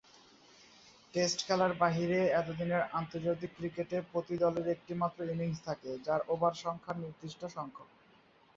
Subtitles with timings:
[1.13, 6.93] Test খেলার বাইরে একদিনের আন্তর্জাতিক ক্রিকেটে প্রতি দলের একটি মাত্র ইনিংস থাকে যার ওভার সংখ্যা
[6.95, 7.89] নির্দিষ্ট সংখ্যক।